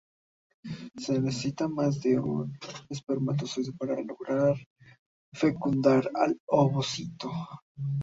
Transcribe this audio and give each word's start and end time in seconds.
Se 0.97 1.21
necesita 1.21 1.67
más 1.67 2.01
de 2.01 2.19
un 2.19 2.57
espermatozoide 2.89 3.71
para 3.73 4.01
lograr 4.01 4.55
fecundar 5.31 6.09
al 6.15 6.41
ovocito. 6.47 7.29